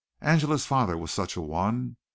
[0.21, 1.75] Angela's father was such an one.
[1.77, 1.95] M.